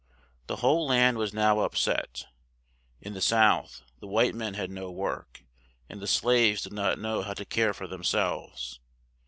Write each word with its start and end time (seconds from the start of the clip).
The 0.47 0.55
whole 0.55 0.87
land 0.87 1.19
was 1.19 1.31
now 1.31 1.59
up 1.59 1.77
set; 1.77 2.25
in 3.01 3.13
the 3.13 3.21
South 3.21 3.83
the 3.99 4.07
white 4.07 4.33
men 4.33 4.55
had 4.55 4.71
no 4.71 4.89
work; 4.89 5.43
and 5.87 6.01
the 6.01 6.07
slaves 6.07 6.63
did 6.63 6.73
not 6.73 6.97
know 6.97 7.21
how 7.21 7.35
to 7.35 7.45
care 7.45 7.71
for 7.71 7.85
them 7.85 8.03
selves. 8.03 8.79